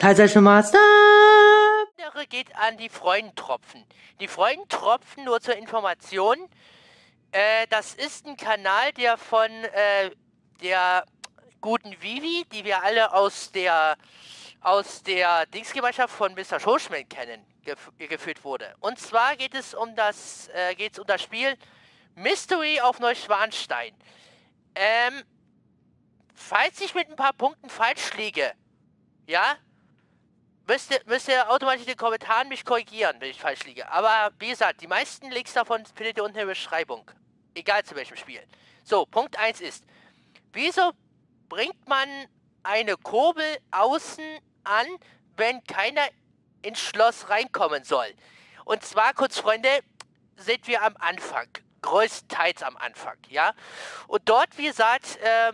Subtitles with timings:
[0.00, 0.78] Teilzeichenmaster!
[2.20, 3.84] andere geht an die Freudentropfen.
[4.20, 6.38] Die Freudentropfen, nur zur Information,
[7.32, 10.10] äh, das ist ein Kanal, der von äh,
[10.62, 11.04] der
[11.60, 13.96] guten Vivi, die wir alle aus der
[14.62, 16.60] aus der Dingsgemeinschaft von Mr.
[16.60, 18.74] Schoschman kennen, gef geführt wurde.
[18.80, 21.56] Und zwar geht es um das äh, geht's um das Spiel
[22.14, 23.94] Mystery auf Neuschwanstein.
[24.74, 25.22] Ähm,
[26.34, 28.52] falls ich mit ein paar Punkten falsch liege,
[29.26, 29.56] ja,
[30.66, 33.90] müsst ihr, müsst ihr automatisch in den Kommentaren mich korrigieren, wenn ich falsch liege.
[33.90, 37.10] Aber wie gesagt, die meisten Links davon findet ihr unten in der Beschreibung.
[37.54, 38.42] Egal zu welchem Spiel.
[38.84, 39.84] So, Punkt 1 ist,
[40.52, 40.92] wieso
[41.48, 42.08] bringt man
[42.62, 44.24] eine Kurbel außen
[44.64, 44.86] an,
[45.36, 46.06] wenn keiner
[46.62, 48.08] ins Schloss reinkommen soll?
[48.64, 49.68] Und zwar, kurz Freunde,
[50.36, 51.48] sind wir am Anfang.
[51.82, 53.54] Größtenteils am Anfang, ja?
[54.06, 55.52] Und dort, wie gesagt, äh,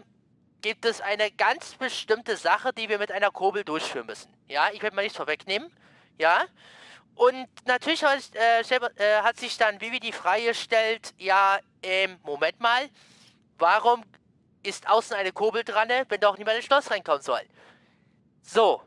[0.66, 4.34] gibt es eine ganz bestimmte Sache, die wir mit einer Kurbel durchführen müssen.
[4.48, 5.70] Ja, ich werde mal nichts vorwegnehmen.
[6.18, 6.44] Ja.
[7.14, 12.58] Und natürlich hat, äh, äh, hat sich dann Vivi die Frage gestellt, ja, ähm, Moment
[12.58, 12.90] mal,
[13.58, 14.02] warum
[14.64, 17.42] ist außen eine Kurbel dran, wenn doch niemand ins Schloss reinkommen soll?
[18.42, 18.82] So,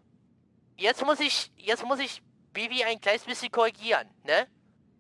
[0.76, 2.22] jetzt muss ich, jetzt muss ich
[2.54, 4.48] Vivi ein kleines bisschen korrigieren, ne?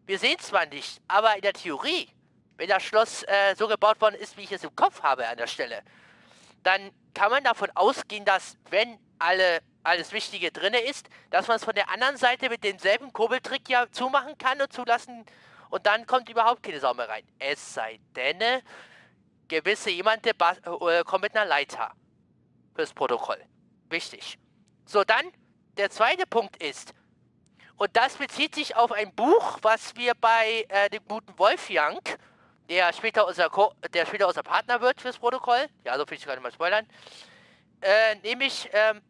[0.05, 2.07] Wir sehen zwar nicht, aber in der Theorie,
[2.55, 5.35] wenn das Schloss äh, so gebaut worden ist, wie ich es im Kopf habe an
[5.35, 5.83] der Stelle,
[6.63, 11.63] dann kann man davon ausgehen, dass wenn alle alles Wichtige drin ist, dass man es
[11.63, 15.25] von der anderen Seite mit demselben Kurbeltrick ja zumachen kann und zulassen
[15.69, 17.23] und dann kommt überhaupt keine Sau mehr rein.
[17.39, 18.61] Es sei denn,
[19.47, 21.91] gewisse jemand der äh, kommt mit einer Leiter
[22.75, 23.43] fürs Protokoll.
[23.89, 24.37] Wichtig.
[24.85, 25.31] So, dann
[25.77, 26.93] der zweite Punkt ist,
[27.77, 32.18] und das bezieht sich auf ein Buch, was wir bei äh, dem guten Wolfgang
[32.69, 35.67] der später unser, Co der später unser Partner wird fürs Protokoll.
[35.83, 36.87] Ja, so viel ich gerade mal spoilern.
[37.81, 39.01] Äh, nämlich, ähm,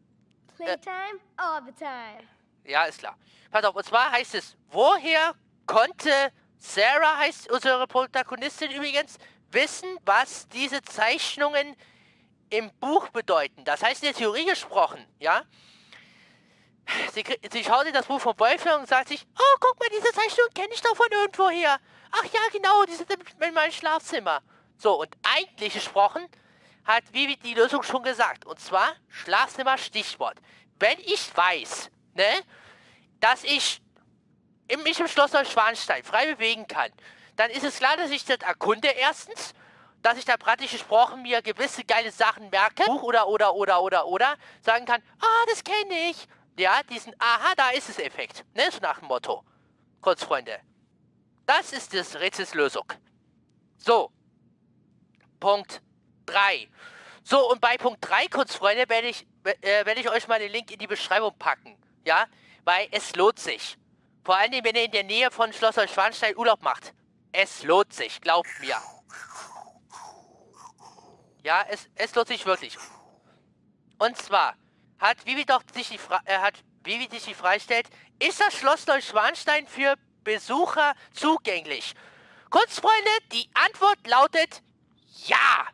[0.56, 2.28] Playtime äh, all the time.
[2.64, 3.18] Ja, ist klar.
[3.52, 5.34] Pass auf, und zwar heißt es, woher
[5.66, 6.12] konnte
[6.58, 9.18] Sarah, heißt unsere Protagonistin übrigens,
[9.52, 11.76] wissen, was diese Zeichnungen
[12.50, 13.64] im Buch bedeuten?
[13.64, 15.44] Das heißt, in der Theorie gesprochen, ja?
[17.14, 20.12] Sie, sie schaut in das Buch von Wolfgang und sagt sich, oh, guck mal, diese
[20.12, 21.78] Zeichnung kenne ich doch von irgendwoher.
[22.12, 24.42] Ach ja, genau, die sind in meinem Schlafzimmer.
[24.78, 26.28] So, und eigentlich gesprochen
[26.86, 28.46] hat Vivi die Lösung schon gesagt.
[28.46, 30.38] Und zwar Schlafzimmer Stichwort.
[30.80, 32.42] Wenn ich weiß, ne,
[33.20, 33.82] dass ich
[34.84, 36.92] mich im Schloss Neuschwanstein frei bewegen kann,
[37.36, 39.54] dann ist es klar, dass ich das erkunde erstens,
[40.02, 44.36] dass ich da praktisch gesprochen mir gewisse geile Sachen merke, oder, oder, oder, oder, oder,
[44.62, 46.28] sagen kann, ah, das kenne ich.
[46.60, 49.46] Ja, diesen, aha, da ist es Effekt, ne, so nach dem Motto.
[50.02, 50.60] Kurz, Freunde.
[51.46, 52.84] Das ist das Rätselslösung.
[53.78, 54.12] So.
[55.40, 55.82] Punkt
[56.26, 56.68] 3.
[57.24, 60.52] So, und bei Punkt 3, kurz Freunde, werde ich, äh, werde ich euch mal den
[60.52, 61.78] Link in die Beschreibung packen.
[62.04, 62.28] Ja?
[62.66, 63.78] Weil es lohnt sich.
[64.26, 66.94] Vor allem, wenn ihr in der Nähe von Schloss Neuschwanstein Urlaub macht.
[67.32, 68.76] Es lohnt sich, glaubt mir.
[71.42, 72.78] Ja, es, es lohnt sich wirklich.
[73.98, 74.58] Und zwar
[75.00, 77.88] hat Vivi doch sich die, Fra äh, hat Vivi sich die freistellt,
[78.20, 81.94] ist das Schloss Neuschwanstein für Besucher zugänglich?
[82.50, 82.82] Kurz,
[83.32, 84.62] die Antwort lautet
[85.26, 85.68] ja.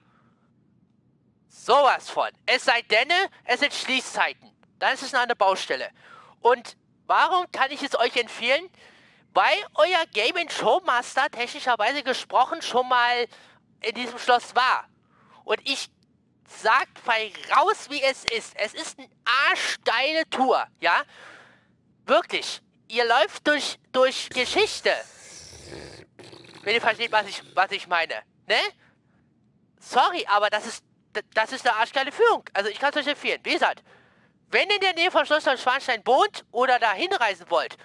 [1.47, 2.29] Sowas von.
[2.45, 3.09] Es sei denn,
[3.45, 4.51] es sind Schließzeiten.
[4.79, 5.89] Dann ist es eine Baustelle.
[6.41, 8.69] Und warum kann ich es euch empfehlen?
[9.33, 13.27] Weil euer Game Showmaster technischerweise gesprochen schon mal
[13.81, 14.87] in diesem Schloss war.
[15.43, 15.89] Und ich
[16.65, 18.53] sag frei raus, wie es ist.
[18.55, 19.07] Es ist eine
[19.49, 21.03] arschgeile Tour, ja?
[22.05, 24.91] Wirklich ihr läuft durch, durch Geschichte.
[26.63, 28.15] Wenn ihr versteht, was ich, was ich meine.
[28.47, 28.59] Ne?
[29.79, 30.83] Sorry, aber das ist,
[31.33, 32.43] das ist eine arschgeile Führung.
[32.53, 33.39] Also ich kann es euch empfehlen.
[33.43, 33.83] Wie gesagt,
[34.49, 37.77] wenn ihr in der Nähe von Schloss Schwanstein wohnt oder da hinreisen wollt,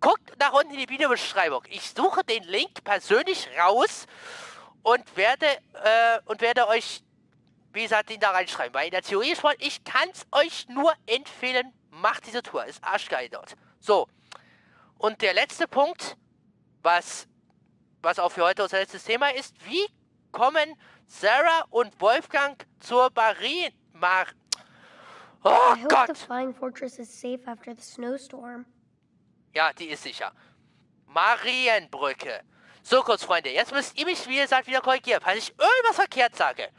[0.00, 1.64] guckt nach unten in die Videobeschreibung.
[1.68, 4.06] Ich suche den Link persönlich raus
[4.82, 7.02] und werde, äh, und werde euch,
[7.78, 8.74] wie gesagt, den da reinschreiben.
[8.74, 12.64] Weil in der Theorie ist ich kann es euch nur empfehlen, macht diese Tour.
[12.64, 13.54] Ist arschgeil dort.
[13.78, 14.08] So.
[14.98, 16.16] Und der letzte Punkt,
[16.82, 17.28] was,
[18.02, 19.86] was auch für heute unser letztes Thema ist, wie
[20.32, 20.74] kommen
[21.06, 23.72] Sarah und Wolfgang zur Marien...
[23.92, 24.26] Mar
[25.42, 26.08] oh I Gott!
[26.08, 28.64] the flying fortress is safe after the snowstorm.
[29.54, 30.32] Ja, die ist sicher.
[31.06, 32.42] Marienbrücke.
[32.82, 36.36] So kurz, Freunde, jetzt müsst ihr mich, wie gesagt, wieder korrigieren, falls ich irgendwas verkehrt
[36.36, 36.70] sage.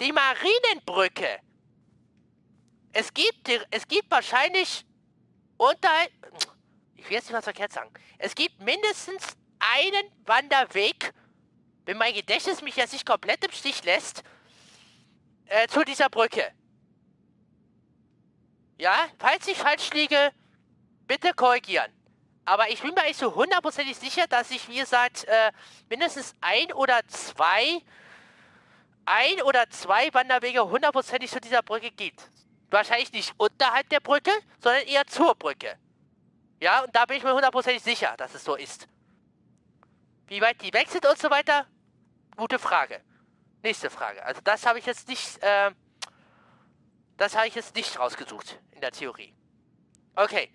[0.00, 1.40] Die Marienbrücke.
[2.92, 4.84] Es gibt, es gibt wahrscheinlich
[5.56, 5.88] unter
[7.04, 7.90] ich will jetzt nicht was verkehrt sagen.
[8.18, 11.12] Es gibt mindestens einen Wanderweg,
[11.84, 14.22] wenn mein Gedächtnis mich jetzt nicht komplett im Stich lässt,
[15.46, 16.50] äh, zu dieser Brücke.
[18.78, 20.32] Ja, falls ich falsch liege,
[21.06, 21.92] bitte korrigieren.
[22.46, 25.52] Aber ich bin mir eigentlich so hundertprozentig sicher, dass ich, wie gesagt, äh,
[25.90, 27.82] mindestens ein oder zwei,
[29.06, 32.30] ein oder zwei Wanderwege hundertprozentig zu dieser Brücke gibt.
[32.70, 34.30] Wahrscheinlich nicht unterhalb der Brücke,
[34.60, 35.78] sondern eher zur Brücke.
[36.60, 38.88] Ja, und da bin ich mir hundertprozentig sicher, dass es so ist.
[40.26, 41.66] Wie weit die weg sind und so weiter,
[42.36, 43.02] gute Frage.
[43.62, 44.24] Nächste Frage.
[44.24, 45.70] Also das habe ich jetzt nicht, äh,
[47.16, 49.34] das habe ich jetzt nicht rausgesucht in der Theorie.
[50.14, 50.50] Okay.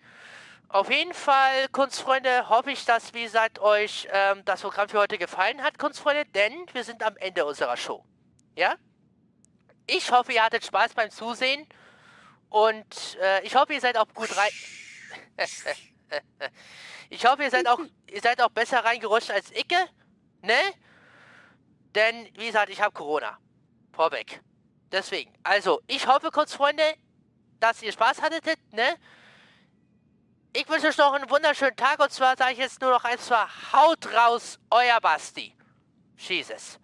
[0.67, 5.17] Auf jeden Fall, Kunstfreunde, hoffe ich, dass, wie gesagt, euch ähm, das Programm für heute
[5.17, 8.05] gefallen hat, Kunstfreunde, denn wir sind am Ende unserer Show.
[8.59, 8.75] Ja?
[9.87, 11.65] Ich hoffe, ihr hattet Spaß beim Zusehen
[12.49, 14.51] und äh, ich hoffe, ihr seid auch gut rein...
[17.09, 17.79] ich hoffe, ihr seid auch,
[18.11, 19.77] ihr seid auch besser reingerutscht als Icke,
[20.41, 20.59] ne?
[21.95, 23.39] Denn, wie gesagt, ich habe Corona.
[23.93, 24.41] Vorweg.
[24.91, 25.33] Deswegen.
[25.43, 26.83] Also, ich hoffe, Kunstfreunde,
[27.61, 28.97] dass ihr Spaß hattet, ne?
[30.51, 33.25] Ich wünsche euch noch einen wunderschönen Tag und zwar sage ich jetzt nur noch eins
[33.25, 35.55] zwar Haut raus, euer Basti.
[36.17, 36.77] Jesus.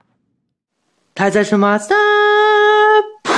[1.15, 1.79] Teilzeit schon mal.
[1.79, 3.34] Stop!